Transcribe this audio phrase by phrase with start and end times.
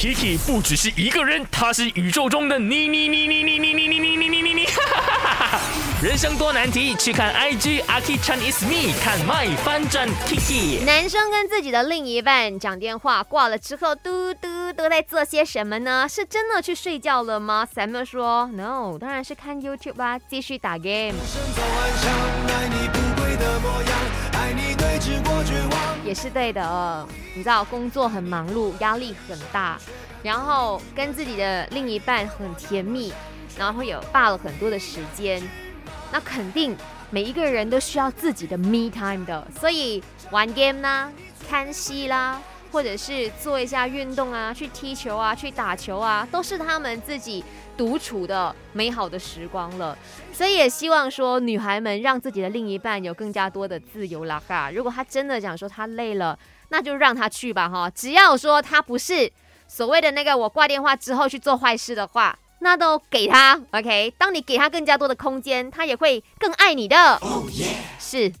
[0.00, 4.66] Kiki 不只是一个人，他是宇宙中的你你你你你你你你你你你你你，
[6.02, 10.82] 人生多难题，去看 IG Aki Chan is me，看 My 翻转 Kiki。
[10.86, 16.08] 男生跟自己的另一半讲电话挂了之后，嘟嘟都在做些什么呢？
[16.08, 21.12] 是真的去睡觉了吗？Samuel 说 No，当然是看 YouTube 啦，继续打 game。
[26.10, 27.06] 也是对的，
[27.36, 29.78] 你知道工作很忙碌，压力很大，
[30.24, 33.12] 然后跟自己的另一半很甜蜜，
[33.56, 35.40] 然后会有霸了很多的时间，
[36.10, 36.76] 那肯定
[37.10, 41.12] 每一个人都需要自己的 me time 的，所以玩 game 啦，
[41.48, 42.42] 看戏啦。
[42.72, 47.44] 或者是做一下运动啊，去踢球啊，去打球啊，都是他们自己
[47.76, 49.96] 独处的美好的时光了。
[50.32, 54.70] 所以也希望说，女孩们让自己的另一半有更加多的自由啦哈。
[54.70, 56.38] 如果他真的想说他累了，
[56.70, 57.90] 那就让他去吧哈。
[57.90, 59.30] 只要说他不是
[59.66, 64.14] 所谓的那个我挂电话之后去做坏事的话，那都给他 OK。
[64.16, 67.20] 当你给他更加多的空间，他也会更爱你的。
[67.98, 68.32] 是。